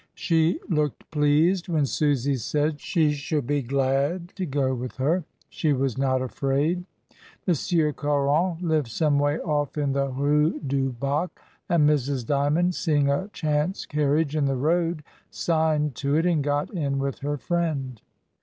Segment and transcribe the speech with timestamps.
[0.15, 5.73] She looked pleased when Susy said she should be glad to go with her, she
[5.73, 6.85] was not afraid.
[7.45, 12.25] Monsieur Caron lived some way off in the Rue du Bac, and Mrs.
[12.25, 17.19] Dymond, seeing a chance carriage in the road, signed to it, and got in with
[17.19, 18.01] her friend.